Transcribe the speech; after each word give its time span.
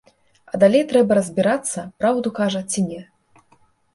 А 0.53 0.59
далей 0.63 0.83
трэба 0.93 1.17
разбірацца, 1.19 1.83
праўду 2.05 2.33
кажа 2.39 2.61
ці 2.73 2.87
не. 2.89 3.01